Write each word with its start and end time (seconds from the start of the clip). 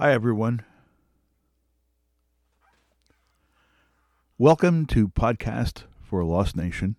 Hi, 0.00 0.12
everyone. 0.12 0.64
Welcome 4.38 4.86
to 4.86 5.08
Podcast 5.08 5.86
for 6.00 6.20
a 6.20 6.24
Lost 6.24 6.54
Nation. 6.54 6.94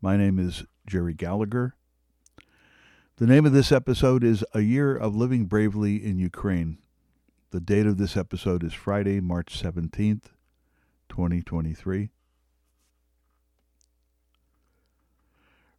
My 0.00 0.16
name 0.16 0.38
is 0.38 0.62
Jerry 0.86 1.12
Gallagher. 1.12 1.74
The 3.16 3.26
name 3.26 3.44
of 3.46 3.52
this 3.52 3.72
episode 3.72 4.22
is 4.22 4.44
A 4.54 4.60
Year 4.60 4.94
of 4.96 5.16
Living 5.16 5.46
Bravely 5.46 5.96
in 5.96 6.20
Ukraine. 6.20 6.78
The 7.50 7.58
date 7.58 7.86
of 7.86 7.98
this 7.98 8.16
episode 8.16 8.62
is 8.62 8.72
Friday, 8.72 9.18
March 9.18 9.60
17th, 9.60 10.26
2023. 11.08 12.10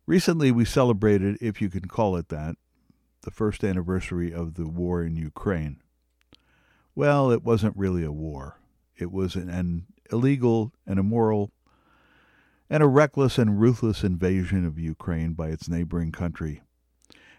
Recently, 0.05 0.51
we 0.51 0.65
celebrated, 0.65 1.38
if 1.39 1.61
you 1.61 1.70
can 1.70 1.88
call 1.88 2.17
it 2.17 2.27
that, 2.27 2.57
the 3.21 3.31
first 3.31 3.63
anniversary 3.63 4.33
of 4.33 4.55
the 4.55 4.67
war 4.67 5.01
in 5.01 5.15
Ukraine. 5.15 5.79
Well, 6.96 7.31
it 7.31 7.44
wasn't 7.44 7.76
really 7.77 8.04
a 8.04 8.12
war. 8.12 8.59
It 8.95 9.12
was 9.12 9.36
an, 9.36 9.49
an 9.49 9.86
illegal 10.12 10.73
and 10.86 11.00
immoral 11.00 11.52
and 12.70 12.81
a 12.81 12.88
reckless 12.88 13.38
and 13.38 13.59
ruthless 13.59 14.04
invasion 14.04 14.66
of 14.66 14.80
Ukraine 14.80 15.34
by 15.34 15.50
its 15.50 15.67
neighboring 15.67 16.12
country, 16.12 16.62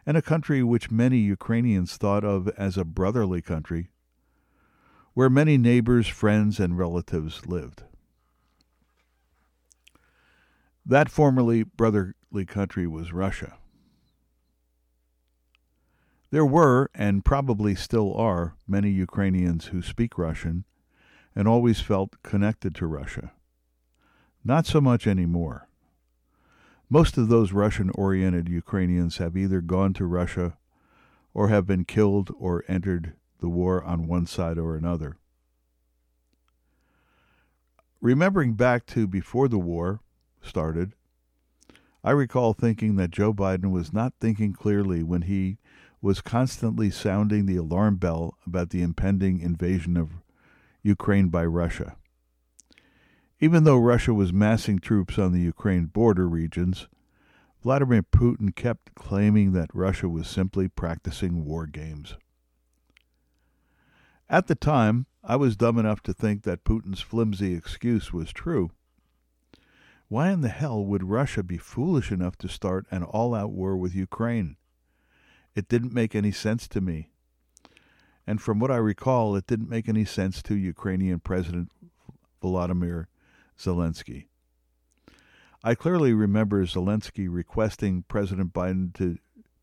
and 0.06 0.16
a 0.16 0.22
country 0.22 0.62
which 0.62 0.90
many 0.90 1.18
Ukrainians 1.18 1.96
thought 1.96 2.24
of 2.24 2.48
as 2.50 2.76
a 2.76 2.84
brotherly 2.84 3.42
country, 3.42 3.90
where 5.14 5.30
many 5.30 5.56
neighbors, 5.56 6.06
friends, 6.08 6.60
and 6.60 6.76
relatives 6.76 7.46
lived. 7.46 7.84
That 10.84 11.08
formerly 11.08 11.62
brotherly 11.62 12.44
country 12.46 12.86
was 12.86 13.12
Russia. 13.12 13.56
There 16.34 16.44
were, 16.44 16.90
and 16.96 17.24
probably 17.24 17.76
still 17.76 18.12
are, 18.16 18.56
many 18.66 18.90
Ukrainians 18.90 19.66
who 19.66 19.80
speak 19.82 20.18
Russian 20.18 20.64
and 21.32 21.46
always 21.46 21.78
felt 21.78 22.20
connected 22.24 22.74
to 22.74 22.88
Russia. 22.88 23.30
Not 24.44 24.66
so 24.66 24.80
much 24.80 25.06
anymore. 25.06 25.68
Most 26.90 27.16
of 27.16 27.28
those 27.28 27.52
Russian 27.52 27.88
oriented 27.90 28.48
Ukrainians 28.48 29.18
have 29.18 29.36
either 29.36 29.60
gone 29.60 29.92
to 29.92 30.06
Russia 30.06 30.56
or 31.32 31.50
have 31.50 31.66
been 31.66 31.84
killed 31.84 32.34
or 32.36 32.64
entered 32.66 33.12
the 33.38 33.48
war 33.48 33.84
on 33.84 34.08
one 34.08 34.26
side 34.26 34.58
or 34.58 34.74
another. 34.74 35.18
Remembering 38.00 38.54
back 38.54 38.86
to 38.86 39.06
before 39.06 39.46
the 39.46 39.60
war 39.60 40.00
started, 40.42 40.94
I 42.02 42.10
recall 42.10 42.54
thinking 42.54 42.96
that 42.96 43.12
Joe 43.12 43.32
Biden 43.32 43.70
was 43.70 43.92
not 43.92 44.14
thinking 44.18 44.52
clearly 44.52 45.04
when 45.04 45.22
he 45.22 45.58
was 46.04 46.20
constantly 46.20 46.90
sounding 46.90 47.46
the 47.46 47.56
alarm 47.56 47.96
bell 47.96 48.36
about 48.46 48.68
the 48.68 48.82
impending 48.82 49.40
invasion 49.40 49.96
of 49.96 50.10
Ukraine 50.82 51.28
by 51.28 51.42
Russia. 51.46 51.96
Even 53.40 53.64
though 53.64 53.78
Russia 53.78 54.12
was 54.12 54.30
massing 54.30 54.78
troops 54.78 55.18
on 55.18 55.32
the 55.32 55.40
Ukraine 55.40 55.86
border 55.86 56.28
regions, 56.28 56.88
Vladimir 57.62 58.02
Putin 58.02 58.54
kept 58.54 58.94
claiming 58.94 59.52
that 59.52 59.74
Russia 59.74 60.06
was 60.06 60.28
simply 60.28 60.68
practicing 60.68 61.42
war 61.46 61.64
games. 61.64 62.16
At 64.28 64.46
the 64.46 64.54
time, 64.54 65.06
I 65.22 65.36
was 65.36 65.56
dumb 65.56 65.78
enough 65.78 66.02
to 66.02 66.12
think 66.12 66.42
that 66.42 66.64
Putin's 66.64 67.00
flimsy 67.00 67.54
excuse 67.54 68.12
was 68.12 68.30
true. 68.30 68.72
Why 70.08 70.28
in 70.32 70.42
the 70.42 70.50
hell 70.50 70.84
would 70.84 71.04
Russia 71.04 71.42
be 71.42 71.56
foolish 71.56 72.12
enough 72.12 72.36
to 72.38 72.48
start 72.48 72.84
an 72.90 73.04
all 73.04 73.34
out 73.34 73.52
war 73.52 73.74
with 73.74 73.94
Ukraine? 73.94 74.58
It 75.54 75.68
didn't 75.68 75.92
make 75.92 76.14
any 76.14 76.32
sense 76.32 76.66
to 76.68 76.80
me. 76.80 77.10
And 78.26 78.40
from 78.40 78.58
what 78.58 78.70
I 78.70 78.76
recall, 78.76 79.36
it 79.36 79.46
didn't 79.46 79.68
make 79.68 79.88
any 79.88 80.04
sense 80.04 80.42
to 80.42 80.54
Ukrainian 80.54 81.20
President 81.20 81.70
Volodymyr 82.42 83.06
Zelensky. 83.58 84.26
I 85.62 85.74
clearly 85.74 86.12
remember 86.12 86.64
Zelensky 86.64 87.26
requesting 87.30 88.04
President 88.08 88.52
Biden 88.52 88.92
to 88.94 89.18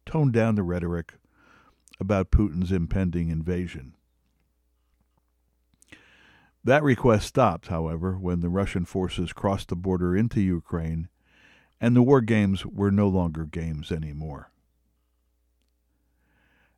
tone 0.05 0.31
down 0.31 0.55
the 0.55 0.63
rhetoric 0.63 1.13
about 1.99 2.31
Putin's 2.31 2.71
impending 2.71 3.29
invasion. 3.29 3.95
That 6.63 6.83
request 6.83 7.27
stopped, 7.27 7.67
however, 7.67 8.17
when 8.17 8.39
the 8.41 8.49
Russian 8.49 8.85
forces 8.85 9.33
crossed 9.33 9.69
the 9.69 9.75
border 9.75 10.15
into 10.15 10.41
Ukraine, 10.41 11.09
and 11.79 11.95
the 11.95 12.03
war 12.03 12.21
games 12.21 12.65
were 12.65 12.91
no 12.91 13.07
longer 13.07 13.45
games 13.45 13.91
anymore. 13.91 14.50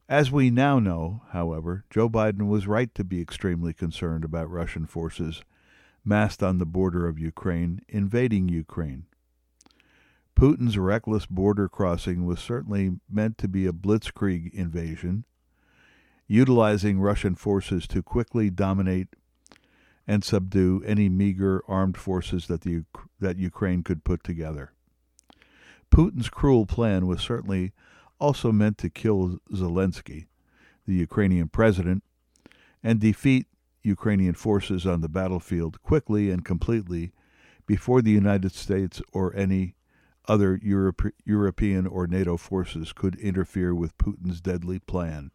As 0.09 0.31
we 0.31 0.49
now 0.49 0.79
know, 0.79 1.21
however, 1.31 1.85
Joe 1.89 2.09
Biden 2.09 2.47
was 2.47 2.67
right 2.67 2.93
to 2.95 3.03
be 3.03 3.21
extremely 3.21 3.73
concerned 3.73 4.25
about 4.25 4.49
Russian 4.49 4.85
forces 4.85 5.43
massed 6.03 6.43
on 6.43 6.57
the 6.57 6.65
border 6.65 7.07
of 7.07 7.17
Ukraine 7.17 7.81
invading 7.87 8.49
Ukraine. 8.49 9.05
Putin's 10.35 10.77
reckless 10.77 11.25
border 11.25 11.69
crossing 11.69 12.25
was 12.25 12.39
certainly 12.39 12.99
meant 13.09 13.37
to 13.37 13.47
be 13.47 13.65
a 13.65 13.71
blitzkrieg 13.71 14.53
invasion, 14.53 15.23
utilizing 16.27 16.99
Russian 16.99 17.35
forces 17.35 17.87
to 17.87 18.03
quickly 18.03 18.49
dominate 18.49 19.09
and 20.05 20.23
subdue 20.23 20.83
any 20.85 21.07
meager 21.07 21.63
armed 21.67 21.95
forces 21.95 22.47
that 22.47 22.61
the 22.61 22.83
that 23.19 23.37
Ukraine 23.37 23.83
could 23.83 24.03
put 24.03 24.21
together. 24.23 24.73
Putin's 25.89 26.29
cruel 26.29 26.65
plan 26.65 27.07
was 27.07 27.21
certainly 27.21 27.71
also 28.23 28.53
meant 28.53 28.78
to 28.78 28.89
kill 28.89 29.38
Zelensky, 29.51 30.28
the 30.88 30.94
Ukrainian 30.94 31.50
president, 31.50 32.03
and 32.81 32.97
defeat 32.97 33.47
Ukrainian 33.81 34.34
forces 34.34 34.85
on 34.85 35.01
the 35.01 35.09
battlefield 35.09 35.81
quickly 35.84 36.31
and 36.31 36.45
completely 36.45 37.12
before 37.66 38.01
the 38.01 38.12
United 38.12 38.53
States 38.53 39.01
or 39.12 39.35
any 39.35 39.75
other 40.25 40.57
Europe, 40.63 41.01
European 41.25 41.85
or 41.85 42.07
NATO 42.07 42.38
forces 42.38 42.94
could 42.94 43.16
interfere 43.16 43.75
with 43.75 43.97
Putin's 43.97 44.39
deadly 44.39 44.79
plan. 44.79 45.31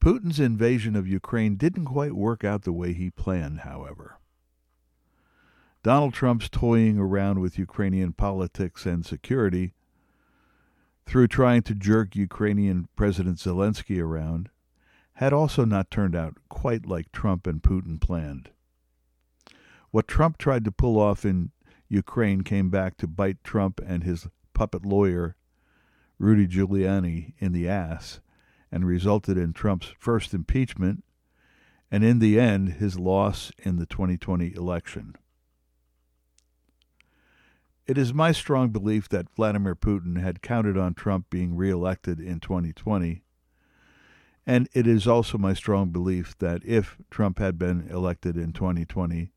Putin's 0.00 0.38
invasion 0.38 0.94
of 0.94 1.08
Ukraine 1.08 1.56
didn't 1.56 1.86
quite 1.86 2.14
work 2.14 2.44
out 2.44 2.62
the 2.62 2.72
way 2.72 2.92
he 2.92 3.10
planned, 3.10 3.60
however. 3.60 4.20
Donald 5.82 6.12
Trump's 6.12 6.48
toying 6.48 6.98
around 6.98 7.40
with 7.40 7.58
Ukrainian 7.58 8.12
politics 8.12 8.84
and 8.84 9.06
security 9.06 9.74
through 11.06 11.28
trying 11.28 11.62
to 11.62 11.74
jerk 11.74 12.16
Ukrainian 12.16 12.88
President 12.96 13.38
Zelensky 13.38 14.02
around 14.02 14.50
had 15.14 15.32
also 15.32 15.64
not 15.64 15.90
turned 15.90 16.16
out 16.16 16.36
quite 16.48 16.86
like 16.86 17.12
Trump 17.12 17.46
and 17.46 17.62
Putin 17.62 18.00
planned. 18.00 18.50
What 19.90 20.08
Trump 20.08 20.36
tried 20.36 20.64
to 20.64 20.72
pull 20.72 20.98
off 20.98 21.24
in 21.24 21.52
Ukraine 21.88 22.42
came 22.42 22.70
back 22.70 22.96
to 22.98 23.06
bite 23.06 23.42
Trump 23.42 23.80
and 23.86 24.02
his 24.02 24.26
puppet 24.54 24.84
lawyer, 24.84 25.36
Rudy 26.18 26.46
Giuliani, 26.46 27.34
in 27.38 27.52
the 27.52 27.68
ass 27.68 28.20
and 28.70 28.86
resulted 28.86 29.38
in 29.38 29.52
Trump's 29.52 29.94
first 29.98 30.34
impeachment 30.34 31.04
and, 31.90 32.04
in 32.04 32.18
the 32.18 32.38
end, 32.38 32.74
his 32.74 32.98
loss 32.98 33.50
in 33.58 33.76
the 33.76 33.86
2020 33.86 34.54
election. 34.54 35.16
It 37.88 37.96
is 37.96 38.12
my 38.12 38.32
strong 38.32 38.68
belief 38.68 39.08
that 39.08 39.34
Vladimir 39.34 39.74
Putin 39.74 40.20
had 40.20 40.42
counted 40.42 40.76
on 40.76 40.92
Trump 40.92 41.30
being 41.30 41.56
reelected 41.56 42.20
in 42.20 42.38
2020. 42.38 43.22
And 44.46 44.68
it 44.74 44.86
is 44.86 45.06
also 45.06 45.38
my 45.38 45.54
strong 45.54 45.88
belief 45.88 46.36
that 46.38 46.62
if 46.66 46.98
Trump 47.10 47.38
had 47.38 47.58
been 47.58 47.88
elected 47.90 48.36
in 48.36 48.52
2020, 48.52 49.30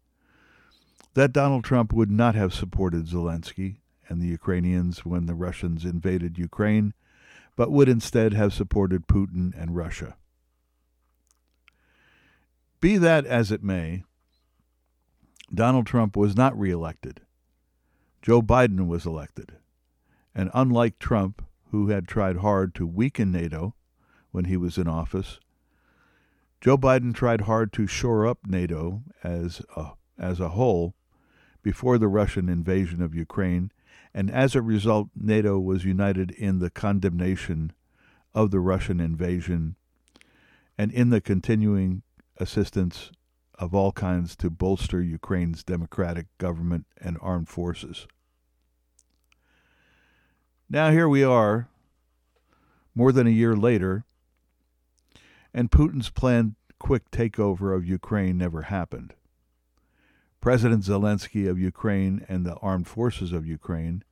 that 1.13 1.31
Donald 1.31 1.63
Trump 1.63 1.93
would 1.93 2.11
not 2.11 2.35
have 2.35 2.53
supported 2.53 3.05
Zelensky 3.07 3.77
and 4.09 4.21
the 4.21 4.27
Ukrainians 4.27 5.05
when 5.05 5.27
the 5.27 5.35
Russians 5.35 5.85
invaded 5.85 6.37
Ukraine, 6.37 6.93
but 7.55 7.71
would 7.71 7.87
instead 7.87 8.33
have 8.33 8.53
supported 8.53 9.07
Putin 9.07 9.53
and 9.57 9.77
Russia. 9.77 10.17
Be 12.81 12.97
that 12.97 13.25
as 13.25 13.49
it 13.49 13.63
may, 13.63 14.03
Donald 15.53 15.85
Trump 15.85 16.17
was 16.17 16.35
not 16.35 16.57
reelected 16.59 17.21
Joe 18.21 18.41
Biden 18.41 18.87
was 18.87 19.05
elected. 19.05 19.53
And 20.35 20.49
unlike 20.53 20.99
Trump, 20.99 21.43
who 21.71 21.89
had 21.89 22.07
tried 22.07 22.37
hard 22.37 22.75
to 22.75 22.85
weaken 22.85 23.31
NATO 23.31 23.75
when 24.31 24.45
he 24.45 24.57
was 24.57 24.77
in 24.77 24.87
office, 24.87 25.39
Joe 26.61 26.77
Biden 26.77 27.13
tried 27.13 27.41
hard 27.41 27.73
to 27.73 27.87
shore 27.87 28.27
up 28.27 28.39
NATO 28.45 29.01
as 29.23 29.61
a, 29.75 29.93
as 30.17 30.39
a 30.39 30.49
whole 30.49 30.93
before 31.63 31.97
the 31.97 32.07
Russian 32.07 32.49
invasion 32.49 33.01
of 33.01 33.15
Ukraine, 33.15 33.71
and 34.13 34.29
as 34.29 34.55
a 34.55 34.61
result, 34.61 35.09
NATO 35.15 35.59
was 35.59 35.85
united 35.85 36.31
in 36.31 36.59
the 36.59 36.69
condemnation 36.69 37.73
of 38.33 38.51
the 38.51 38.59
Russian 38.59 38.99
invasion 38.99 39.75
and 40.77 40.91
in 40.91 41.09
the 41.09 41.21
continuing 41.21 42.03
assistance 42.37 43.11
of 43.61 43.75
all 43.75 43.91
kinds 43.91 44.35
to 44.35 44.49
bolster 44.49 45.03
Ukraine's 45.03 45.63
democratic 45.63 46.25
government 46.39 46.87
and 46.99 47.15
armed 47.21 47.47
forces. 47.47 48.07
Now, 50.67 50.89
here 50.89 51.07
we 51.07 51.23
are, 51.23 51.69
more 52.95 53.11
than 53.11 53.27
a 53.27 53.29
year 53.29 53.55
later, 53.55 54.03
and 55.53 55.69
Putin's 55.69 56.09
planned 56.09 56.55
quick 56.79 57.11
takeover 57.11 57.75
of 57.75 57.85
Ukraine 57.85 58.39
never 58.39 58.63
happened. 58.63 59.13
President 60.39 60.83
Zelensky 60.83 61.47
of 61.47 61.59
Ukraine 61.59 62.25
and 62.27 62.43
the 62.43 62.55
armed 62.55 62.87
forces 62.87 63.31
of 63.31 63.45
Ukraine 63.45 64.03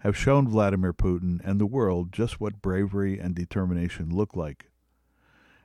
have 0.00 0.18
shown 0.18 0.46
Vladimir 0.46 0.92
Putin 0.92 1.40
and 1.42 1.58
the 1.58 1.64
world 1.64 2.12
just 2.12 2.40
what 2.40 2.60
bravery 2.60 3.18
and 3.18 3.34
determination 3.34 4.14
look 4.14 4.36
like, 4.36 4.66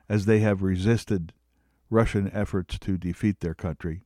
as 0.08 0.24
they 0.24 0.38
have 0.38 0.62
resisted 0.62 1.34
Russian 1.92 2.30
efforts 2.32 2.78
to 2.78 2.96
defeat 2.96 3.40
their 3.40 3.52
country, 3.52 4.00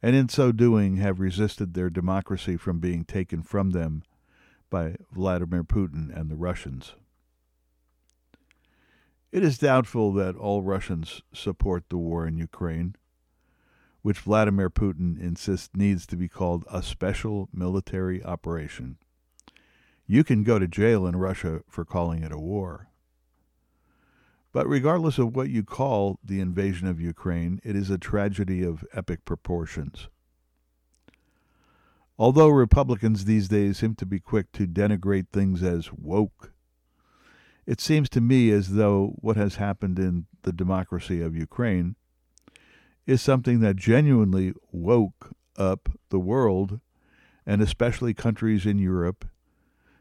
and 0.00 0.16
in 0.16 0.30
so 0.30 0.52
doing 0.52 0.96
have 0.96 1.20
resisted 1.20 1.74
their 1.74 1.90
democracy 1.90 2.56
from 2.56 2.80
being 2.80 3.04
taken 3.04 3.42
from 3.42 3.70
them 3.70 4.02
by 4.70 4.96
Vladimir 5.12 5.64
Putin 5.64 6.08
and 6.18 6.30
the 6.30 6.36
Russians. 6.36 6.94
It 9.30 9.44
is 9.44 9.58
doubtful 9.58 10.14
that 10.14 10.34
all 10.36 10.62
Russians 10.62 11.20
support 11.34 11.84
the 11.90 11.98
war 11.98 12.26
in 12.26 12.38
Ukraine, 12.38 12.96
which 14.00 14.20
Vladimir 14.20 14.70
Putin 14.70 15.20
insists 15.20 15.68
needs 15.74 16.06
to 16.06 16.16
be 16.16 16.26
called 16.26 16.64
a 16.72 16.82
special 16.82 17.50
military 17.52 18.24
operation. 18.24 18.96
You 20.06 20.24
can 20.24 20.42
go 20.42 20.58
to 20.58 20.66
jail 20.66 21.06
in 21.06 21.16
Russia 21.16 21.60
for 21.68 21.84
calling 21.84 22.22
it 22.22 22.32
a 22.32 22.38
war. 22.38 22.87
But 24.58 24.66
regardless 24.66 25.18
of 25.18 25.36
what 25.36 25.50
you 25.50 25.62
call 25.62 26.18
the 26.24 26.40
invasion 26.40 26.88
of 26.88 27.00
Ukraine, 27.00 27.60
it 27.62 27.76
is 27.76 27.90
a 27.90 27.96
tragedy 27.96 28.64
of 28.64 28.84
epic 28.92 29.24
proportions. 29.24 30.08
Although 32.18 32.48
Republicans 32.48 33.24
these 33.24 33.46
days 33.46 33.78
seem 33.78 33.94
to 33.94 34.04
be 34.04 34.18
quick 34.18 34.50
to 34.54 34.66
denigrate 34.66 35.28
things 35.32 35.62
as 35.62 35.92
woke, 35.92 36.50
it 37.66 37.80
seems 37.80 38.08
to 38.08 38.20
me 38.20 38.50
as 38.50 38.70
though 38.70 39.12
what 39.20 39.36
has 39.36 39.54
happened 39.54 39.96
in 39.96 40.26
the 40.42 40.52
democracy 40.52 41.22
of 41.22 41.36
Ukraine 41.36 41.94
is 43.06 43.22
something 43.22 43.60
that 43.60 43.76
genuinely 43.76 44.54
woke 44.72 45.36
up 45.56 45.88
the 46.08 46.18
world, 46.18 46.80
and 47.46 47.62
especially 47.62 48.12
countries 48.12 48.66
in 48.66 48.80
Europe, 48.80 49.24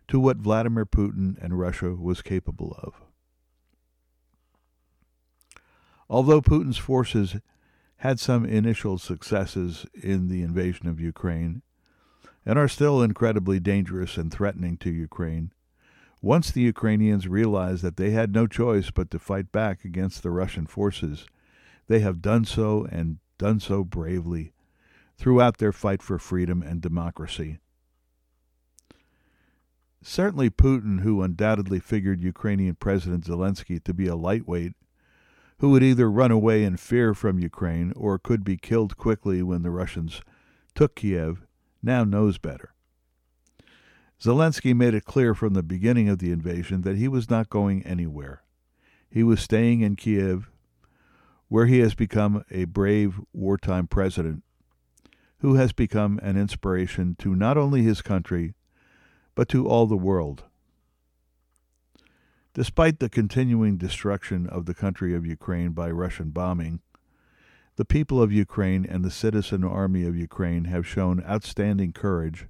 to 0.08 0.20
what 0.20 0.38
Vladimir 0.38 0.88
Putin 0.88 1.36
and 1.40 1.60
Russia 1.60 1.94
was 1.94 2.24
capable 2.24 2.76
of. 2.82 3.07
Although 6.10 6.42
Putin's 6.42 6.78
forces 6.78 7.36
had 7.98 8.20
some 8.20 8.46
initial 8.46 8.98
successes 8.98 9.86
in 9.94 10.30
the 10.30 10.42
invasion 10.42 10.88
of 10.88 11.02
Ukraine 11.02 11.64
and 12.46 12.58
are 12.58 12.68
still 12.68 13.02
incredibly 13.02 13.60
dangerous 13.60 14.18
and 14.18 14.32
threatening 14.32 14.78
to 14.78 14.90
Ukraine, 14.90 15.52
once 16.22 16.50
the 16.50 16.62
Ukrainians 16.62 17.28
realized 17.28 17.84
that 17.84 17.98
they 17.98 18.12
had 18.12 18.34
no 18.34 18.48
choice 18.48 18.90
but 18.90 19.12
to 19.12 19.20
fight 19.20 19.52
back 19.52 19.84
against 19.84 20.24
the 20.24 20.32
Russian 20.32 20.66
forces, 20.66 21.26
they 21.88 22.00
have 22.00 22.22
done 22.22 22.46
so 22.46 22.88
and 22.90 23.18
done 23.38 23.60
so 23.60 23.84
bravely 23.84 24.54
throughout 25.18 25.58
their 25.58 25.72
fight 25.72 26.02
for 26.02 26.18
freedom 26.18 26.62
and 26.62 26.82
democracy. 26.82 27.60
Certainly, 30.02 30.52
Putin, 30.52 31.02
who 31.02 31.22
undoubtedly 31.22 31.80
figured 31.80 32.22
Ukrainian 32.22 32.76
President 32.76 33.26
Zelensky 33.26 33.84
to 33.84 33.94
be 33.94 34.08
a 34.08 34.16
lightweight 34.16 34.74
who 35.60 35.72
would 35.72 35.84
either 35.84 36.10
run 36.10 36.32
away 36.32 36.64
in 36.64 36.78
fear 36.78 37.14
from 37.14 37.40
Ukraine 37.40 37.92
or 37.96 38.20
could 38.20 38.44
be 38.44 38.58
killed 38.58 38.98
quickly 38.98 39.42
when 39.42 39.64
the 39.64 39.72
Russians 39.72 40.22
took 40.76 40.96
Kiev, 40.96 41.46
now 41.82 42.04
knows 42.04 42.38
better. 42.38 42.74
Zelensky 44.22 44.76
made 44.76 44.94
it 44.94 45.06
clear 45.06 45.34
from 45.34 45.54
the 45.54 45.64
beginning 45.64 46.10
of 46.10 46.20
the 46.20 46.32
invasion 46.32 46.82
that 46.82 46.98
he 46.98 47.08
was 47.08 47.30
not 47.30 47.50
going 47.50 47.84
anywhere. 47.84 48.44
He 49.10 49.24
was 49.24 49.42
staying 49.42 49.82
in 49.82 49.96
Kiev, 49.96 50.50
where 51.50 51.66
he 51.66 51.80
has 51.80 51.96
become 51.96 52.44
a 52.52 52.66
brave 52.66 53.20
wartime 53.34 53.88
president 53.88 54.44
who 55.40 55.56
has 55.56 55.72
become 55.72 56.20
an 56.24 56.36
inspiration 56.36 57.16
to 57.20 57.36
not 57.36 57.58
only 57.58 57.84
his 57.84 58.02
country, 58.02 58.56
but 59.36 59.48
to 59.50 59.68
all 59.68 59.86
the 59.86 59.96
world. 59.96 60.44
Despite 62.58 62.98
the 62.98 63.08
continuing 63.08 63.78
destruction 63.78 64.48
of 64.48 64.66
the 64.66 64.74
country 64.74 65.14
of 65.14 65.28
Ukraine 65.28 65.74
by 65.74 65.92
Russian 65.92 66.32
bombing, 66.32 66.80
the 67.76 67.86
people 67.86 68.20
of 68.20 68.32
Ukraine 68.32 68.84
and 68.84 69.06
the 69.06 69.12
citizen 69.12 69.64
army 69.64 70.06
of 70.06 70.18
Ukraine 70.18 70.66
have 70.66 70.88
shown 70.88 71.24
outstanding 71.24 71.94
courage 71.94 72.48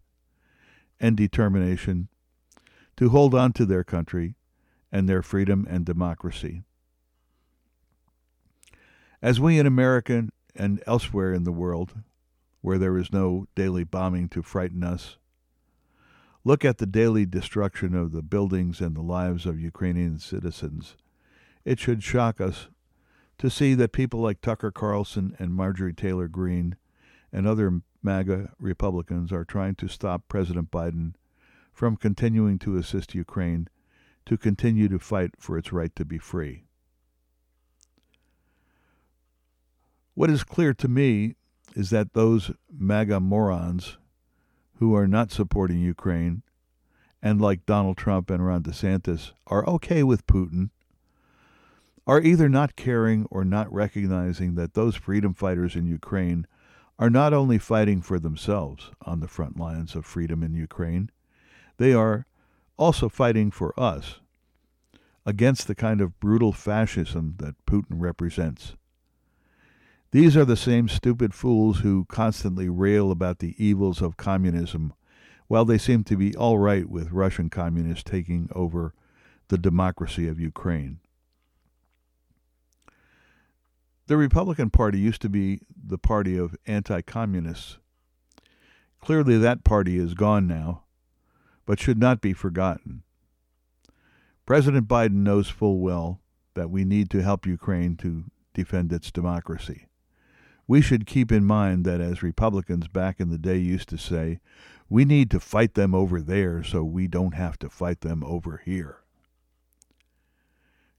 and 0.98 1.18
determination 1.18 2.08
to 2.96 3.10
hold 3.10 3.36
on 3.36 3.52
to 3.52 3.66
their 3.66 3.84
country 3.84 4.36
and 4.94 5.10
their 5.10 5.22
freedom 5.22 5.68
and 5.70 5.86
democracy. 5.86 6.64
As 9.22 9.42
we 9.42 9.60
in 9.60 9.66
America 9.66 10.30
and 10.56 10.82
elsewhere 10.88 11.34
in 11.34 11.44
the 11.44 11.52
world, 11.52 11.96
where 12.62 12.78
there 12.78 12.98
is 12.98 13.12
no 13.12 13.48
daily 13.56 13.84
bombing 13.84 14.30
to 14.30 14.42
frighten 14.42 14.86
us, 14.86 15.18
look 16.48 16.64
at 16.64 16.78
the 16.78 16.86
daily 16.86 17.26
destruction 17.26 17.94
of 17.94 18.14
the 18.14 18.22
buildings 18.22 18.80
and 18.80 18.96
the 18.96 19.02
lives 19.02 19.46
of 19.46 19.60
Ukrainian 19.60 20.18
citizens, 20.18 20.96
it 21.66 21.78
should 21.78 22.02
shock 22.02 22.40
us 22.40 22.70
to 23.38 23.50
see 23.50 23.74
that 23.74 23.92
people 23.92 24.22
like 24.22 24.40
Tucker 24.40 24.72
Carlson 24.72 25.36
and 25.40 25.54
Marjorie 25.54 25.92
Taylor 25.92 26.30
Greene 26.30 26.78
and 27.34 27.46
other 27.46 27.82
MAGA 28.02 28.54
Republicans 28.60 29.34
are 29.34 29.44
trying 29.44 29.76
to 29.76 29.90
stop 29.90 30.30
President 30.30 30.72
Biden 30.72 31.16
from 31.74 31.98
continuing 31.98 32.58
to 32.60 32.78
assist 32.78 33.14
Ukraine 33.14 33.68
to 34.26 34.38
continue 34.38 34.88
to 34.88 35.00
fight 35.00 35.32
for 35.38 35.58
its 35.58 35.74
right 35.74 35.94
to 35.98 36.06
be 36.06 36.18
free. 36.18 36.64
What 40.14 40.30
is 40.30 40.46
clear 40.46 40.74
to 40.76 40.88
me 40.88 41.36
is 41.76 41.90
that 41.90 42.14
those 42.14 42.52
MAGA 42.72 43.20
morons 43.20 43.98
who 44.80 44.96
are 44.96 45.08
not 45.08 45.32
supporting 45.32 45.80
Ukraine 45.80 46.44
and 47.22 47.42
like 47.42 47.66
Donald 47.66 47.98
Trump 47.98 48.30
and 48.30 48.46
Ron 48.46 48.64
DeSantis 48.64 49.32
are 49.48 49.68
okay 49.68 50.04
with 50.04 50.28
Putin 50.28 50.70
are 52.06 52.22
either 52.22 52.48
not 52.48 52.76
caring 52.76 53.26
or 53.30 53.44
not 53.44 53.72
recognizing 53.72 54.56
that 54.56 54.74
those 54.74 54.96
freedom 54.96 55.34
fighters 55.34 55.76
in 55.76 55.86
Ukraine 55.86 56.48
are 56.98 57.10
not 57.10 57.34
only 57.34 57.58
fighting 57.58 58.02
for 58.02 58.18
themselves 58.18 58.92
on 59.02 59.20
the 59.20 59.28
front 59.28 59.60
lines 59.60 59.94
of 59.94 60.06
freedom 60.06 60.42
in 60.42 60.54
Ukraine, 60.54 61.12
they 61.78 61.94
are 61.94 62.26
also 62.78 63.10
fighting 63.10 63.52
for 63.52 63.78
us 63.80 64.20
against 65.26 65.68
the 65.68 65.76
kind 65.76 66.00
of 66.00 66.20
brutal 66.20 66.54
fascism 66.54 67.36
that 67.40 67.66
Putin 67.66 68.00
represents. 68.00 68.76
These 70.18 70.36
are 70.36 70.46
the 70.46 70.58
same 70.58 70.88
stupid 70.88 71.36
fools 71.36 71.82
who 71.82 72.06
constantly 72.06 72.70
rail 72.70 73.12
about 73.12 73.38
the 73.38 73.54
evils 73.64 74.02
of 74.02 74.18
communism, 74.18 74.94
while 75.48 75.64
they 75.64 75.78
seem 75.78 76.04
to 76.06 76.18
be 76.18 76.36
all 76.36 76.58
right 76.58 76.90
with 76.90 77.12
Russian 77.12 77.52
communists 77.52 78.04
taking 78.04 78.50
over 78.52 78.96
the 79.50 79.60
democracy 79.60 80.28
of 80.28 80.40
Ukraine. 80.40 81.02
The 84.08 84.18
Republican 84.18 84.72
Party 84.72 84.98
used 84.98 85.22
to 85.22 85.30
be 85.30 85.60
the 85.70 86.00
party 86.00 86.36
of 86.36 86.56
anti 86.66 87.02
communists. 87.04 87.78
Clearly, 89.00 89.38
that 89.38 89.64
party 89.64 90.00
is 90.00 90.16
gone 90.16 90.48
now, 90.48 90.86
but 91.68 91.80
should 91.80 92.00
not 92.00 92.22
be 92.22 92.34
forgotten. 92.34 93.04
President 94.48 94.88
Biden 94.88 95.22
knows 95.22 95.48
full 95.48 95.78
well 95.78 96.22
that 96.56 96.72
we 96.72 96.86
need 96.86 97.12
to 97.12 97.22
help 97.22 97.46
Ukraine 97.46 97.96
to 97.98 98.24
defend 98.56 98.92
its 98.92 99.12
democracy. 99.12 99.87
We 100.68 100.82
should 100.82 101.06
keep 101.06 101.32
in 101.32 101.46
mind 101.46 101.86
that, 101.86 102.02
as 102.02 102.22
Republicans 102.22 102.88
back 102.88 103.20
in 103.20 103.30
the 103.30 103.38
day 103.38 103.58
used 103.58 103.88
to 103.90 103.98
say, 103.98 104.40
we 104.90 105.06
need 105.06 105.32
to 105.32 105.40
fight 105.40 105.76
them 105.76 105.96
over 105.96 106.22
there 106.22 106.64
so 106.64 106.84
we 106.84 107.08
don't 107.08 107.34
have 107.34 107.58
to 107.60 107.70
fight 107.70 108.02
them 108.02 108.24
over 108.24 108.62
here. 108.64 109.00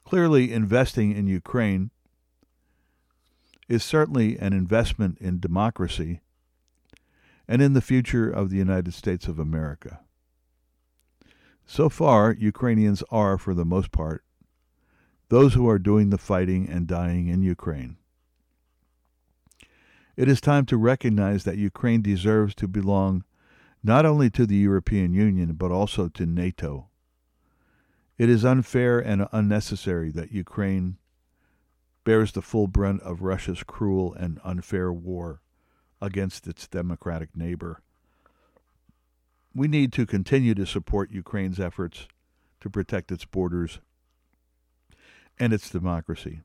Clearly, 0.04 0.52
investing 0.52 1.12
in 1.12 1.26
Ukraine 1.26 1.90
is 3.68 3.84
certainly 3.84 4.38
an 4.38 4.54
investment 4.54 5.18
in 5.20 5.40
democracy 5.40 6.20
and 7.46 7.60
in 7.60 7.74
the 7.74 7.82
future 7.82 8.30
of 8.30 8.48
the 8.48 8.56
United 8.56 8.94
States 8.94 9.28
of 9.28 9.38
America. 9.38 10.00
So 11.66 11.90
far, 11.90 12.32
Ukrainians 12.32 13.02
are, 13.10 13.36
for 13.36 13.52
the 13.52 13.66
most 13.66 13.92
part, 13.92 14.24
those 15.28 15.52
who 15.52 15.68
are 15.68 15.78
doing 15.78 16.08
the 16.08 16.16
fighting 16.16 16.66
and 16.66 16.86
dying 16.86 17.28
in 17.28 17.42
Ukraine. 17.42 17.98
It 20.18 20.28
is 20.28 20.40
time 20.40 20.66
to 20.66 20.76
recognize 20.76 21.44
that 21.44 21.58
Ukraine 21.58 22.02
deserves 22.02 22.52
to 22.56 22.66
belong 22.66 23.22
not 23.84 24.04
only 24.04 24.28
to 24.30 24.46
the 24.46 24.56
European 24.56 25.14
Union, 25.14 25.52
but 25.52 25.70
also 25.70 26.08
to 26.08 26.26
NATO. 26.26 26.88
It 28.18 28.28
is 28.28 28.44
unfair 28.44 28.98
and 28.98 29.28
unnecessary 29.30 30.10
that 30.10 30.32
Ukraine 30.32 30.96
bears 32.02 32.32
the 32.32 32.42
full 32.42 32.66
brunt 32.66 33.00
of 33.02 33.22
Russia's 33.22 33.62
cruel 33.62 34.12
and 34.12 34.40
unfair 34.42 34.92
war 34.92 35.40
against 36.02 36.48
its 36.48 36.66
democratic 36.66 37.36
neighbor. 37.36 37.80
We 39.54 39.68
need 39.68 39.92
to 39.92 40.04
continue 40.04 40.56
to 40.56 40.66
support 40.66 41.12
Ukraine's 41.12 41.60
efforts 41.60 42.08
to 42.60 42.68
protect 42.68 43.12
its 43.12 43.24
borders 43.24 43.78
and 45.38 45.52
its 45.52 45.70
democracy. 45.70 46.40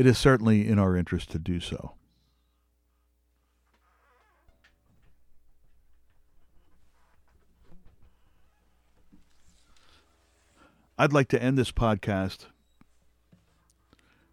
It 0.00 0.06
is 0.06 0.16
certainly 0.16 0.66
in 0.66 0.78
our 0.78 0.96
interest 0.96 1.30
to 1.32 1.38
do 1.38 1.60
so. 1.60 1.92
I'd 10.96 11.12
like 11.12 11.28
to 11.28 11.42
end 11.42 11.58
this 11.58 11.70
podcast 11.70 12.46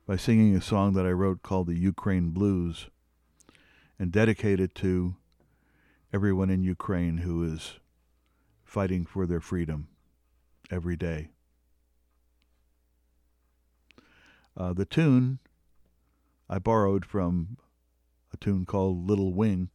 by 0.07 0.15
singing 0.15 0.55
a 0.55 0.61
song 0.61 0.93
that 0.93 1.05
I 1.05 1.11
wrote 1.11 1.41
called 1.43 1.67
the 1.67 1.77
Ukraine 1.77 2.29
Blues 2.29 2.87
and 3.99 4.09
dedicate 4.09 4.61
it 4.61 4.73
to 4.75 5.17
everyone 6.13 6.49
in 6.49 6.63
Ukraine 6.63 7.17
who 7.17 7.43
is 7.43 7.73
fighting 8.63 9.05
for 9.05 9.27
their 9.27 9.41
freedom 9.41 9.89
every 10.71 10.95
day. 10.95 11.27
Uh, 14.55 14.71
the 14.71 14.85
tune 14.85 15.39
I 16.49 16.59
borrowed 16.59 17.05
from 17.05 17.57
a 18.33 18.37
tune 18.37 18.65
called 18.65 19.05
Little 19.05 19.33
Wing 19.33 19.69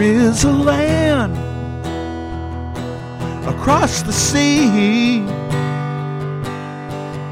is 0.00 0.44
a 0.44 0.52
land 0.52 1.36
across 3.46 4.02
the 4.02 4.12
sea. 4.12 5.20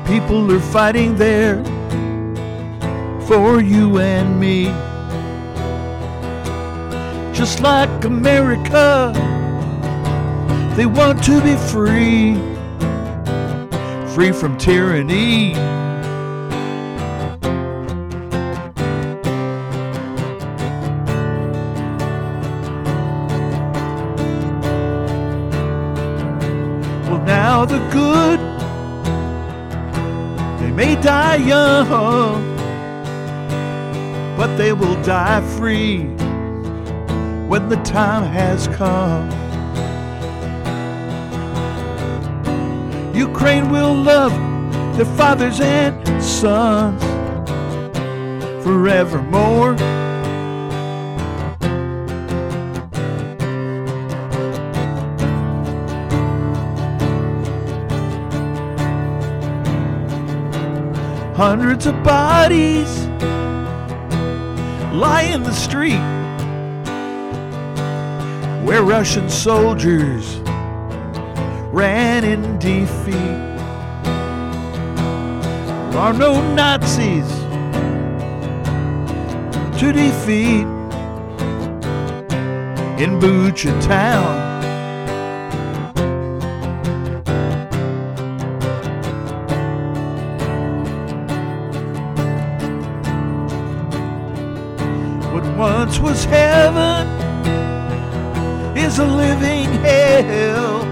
People 0.07 0.51
are 0.53 0.61
fighting 0.61 1.17
there 1.17 1.63
for 3.27 3.61
you 3.61 3.99
and 3.99 4.41
me. 4.41 4.65
Just 7.35 7.61
like 7.61 8.05
America, 8.05 9.13
they 10.77 10.87
want 10.87 11.23
to 11.25 11.41
be 11.43 11.57
free, 11.57 12.35
free 14.15 14.33
from 14.33 14.57
tyranny. 14.57 15.55
The 27.67 27.79
good. 27.91 28.41
They 30.61 30.71
may 30.71 30.97
die 31.01 31.37
young, 31.37 32.57
but 34.37 34.57
they 34.57 34.73
will 34.73 35.01
die 35.03 35.41
free 35.57 36.05
when 37.49 37.69
the 37.69 37.77
time 37.85 38.25
has 38.25 38.69
come. 38.69 39.31
Ukraine 43.15 43.71
will 43.71 43.95
love 43.95 44.33
their 44.97 45.07
fathers 45.17 45.61
and 45.61 46.23
sons 46.23 47.03
forevermore. 48.65 49.77
Hundreds 61.37 61.87
of 61.87 62.01
bodies 62.05 63.07
lie 64.95 65.29
in 65.35 65.43
the 65.43 65.53
street 65.53 65.99
where 68.65 68.85
Russian 68.85 69.29
soldiers 69.29 70.39
ran 71.73 72.23
in 72.23 72.57
defeat. 72.61 73.15
There 75.91 76.01
are 76.01 76.13
no 76.13 76.41
Nazis 76.55 77.29
to 79.81 79.93
defeat 79.93 80.69
in 83.03 83.19
Bucha 83.19 83.73
town. 83.83 84.55
Once 95.85 95.99
was 95.99 96.25
heaven 96.25 97.07
is 98.75 98.99
a 98.99 99.05
living 99.05 99.71
hell. 99.85 100.83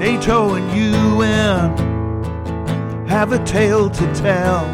NATO 0.00 0.54
and 0.54 0.66
UN 0.76 1.76
have 3.06 3.30
a 3.30 3.38
tale 3.44 3.88
to 3.90 4.14
tell. 4.14 4.66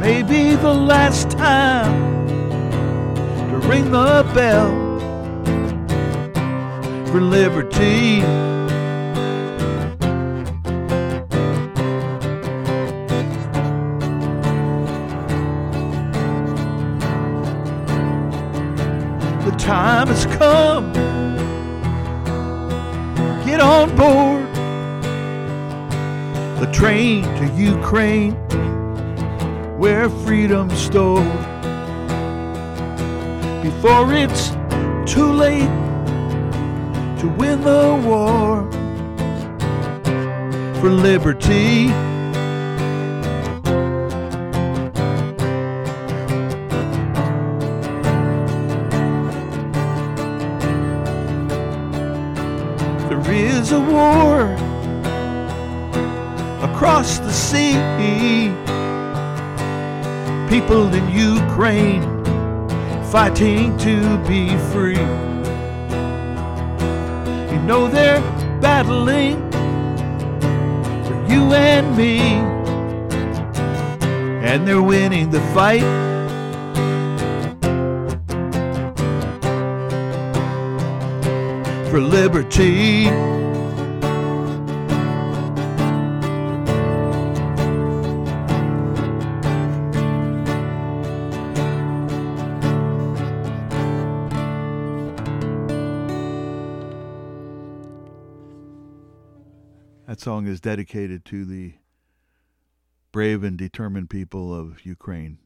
Maybe 0.00 0.54
the 0.54 0.72
last 0.72 1.30
time 1.32 2.26
to 3.50 3.58
ring 3.68 3.90
the 3.90 4.24
bell 4.32 4.70
for 7.08 7.20
liberty. 7.20 8.22
Time 19.72 20.08
has 20.08 20.26
come. 20.36 20.92
Get 23.46 23.58
on 23.58 23.88
board 23.96 24.46
the 26.60 26.70
train 26.70 27.22
to 27.38 27.46
Ukraine 27.56 28.34
where 29.78 30.10
freedom's 30.24 30.78
stored. 30.78 31.42
Before 33.62 34.12
it's 34.12 34.50
too 35.10 35.32
late 35.44 35.74
to 37.20 37.26
win 37.38 37.62
the 37.62 37.86
war 38.06 38.70
for 40.80 40.90
liberty. 40.90 42.11
A 53.72 53.80
war 53.80 54.42
across 56.62 57.18
the 57.18 57.32
sea. 57.32 57.72
People 60.50 60.92
in 60.92 61.08
Ukraine 61.08 62.02
fighting 63.10 63.76
to 63.78 64.18
be 64.28 64.48
free. 64.70 65.06
You 67.52 67.60
know 67.68 67.88
they're 67.88 68.20
battling 68.60 69.36
for 71.06 71.16
you 71.32 71.42
and 71.54 71.96
me, 71.96 72.18
and 74.48 74.68
they're 74.68 74.82
winning 74.82 75.30
the 75.30 75.40
fight. 75.54 75.88
For 81.90 82.00
liberty. 82.00 83.08
Song 100.20 100.46
is 100.46 100.60
dedicated 100.60 101.24
to 101.26 101.44
the 101.44 101.74
brave 103.12 103.44
and 103.44 103.58
determined 103.58 104.10
people 104.10 104.54
of 104.54 104.84
Ukraine. 104.86 105.38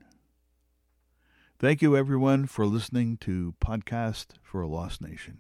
Thank 1.58 1.82
you, 1.82 1.96
everyone, 1.96 2.46
for 2.46 2.66
listening 2.66 3.16
to 3.18 3.54
Podcast 3.60 4.34
for 4.42 4.60
a 4.60 4.68
Lost 4.68 5.00
Nation. 5.00 5.38